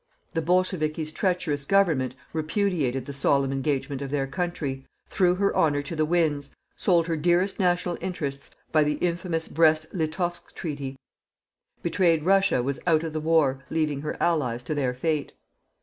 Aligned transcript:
The 0.33 0.41
"bolchevikis'" 0.41 1.11
treacherous 1.13 1.63
government 1.63 2.15
repudiated 2.33 3.05
the 3.05 3.13
solemn 3.13 3.51
engagement 3.51 4.01
of 4.01 4.09
their 4.09 4.25
country, 4.25 4.83
threw 5.07 5.35
her 5.35 5.55
honour 5.55 5.83
to 5.83 5.95
the 5.95 6.07
winds, 6.07 6.49
sold 6.75 7.05
her 7.05 7.15
dearest 7.15 7.59
national 7.59 7.99
interests 8.01 8.49
by 8.71 8.83
the 8.83 8.95
infamous 8.95 9.47
Brest 9.47 9.85
Litovsk 9.93 10.55
treaty. 10.55 10.97
Betrayed 11.83 12.23
Russia 12.23 12.63
was 12.63 12.79
out 12.87 13.03
of 13.03 13.13
the 13.13 13.21
war, 13.21 13.61
leaving 13.69 14.01
her 14.01 14.17
Allies 14.19 14.63
to 14.63 14.73
their 14.73 14.95
fate. 14.95 15.33